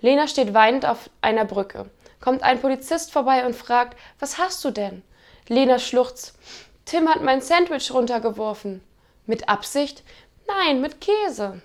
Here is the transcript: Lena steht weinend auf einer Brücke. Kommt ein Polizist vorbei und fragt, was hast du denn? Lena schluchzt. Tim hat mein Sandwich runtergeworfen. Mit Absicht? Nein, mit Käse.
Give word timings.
Lena 0.00 0.28
steht 0.28 0.54
weinend 0.54 0.86
auf 0.86 1.10
einer 1.20 1.44
Brücke. 1.44 1.90
Kommt 2.20 2.42
ein 2.42 2.60
Polizist 2.60 3.12
vorbei 3.12 3.46
und 3.46 3.54
fragt, 3.54 3.96
was 4.18 4.38
hast 4.38 4.64
du 4.64 4.70
denn? 4.70 5.02
Lena 5.48 5.78
schluchzt. 5.78 6.38
Tim 6.84 7.08
hat 7.08 7.22
mein 7.22 7.40
Sandwich 7.40 7.92
runtergeworfen. 7.92 8.82
Mit 9.26 9.48
Absicht? 9.48 10.02
Nein, 10.46 10.80
mit 10.80 11.00
Käse. 11.00 11.62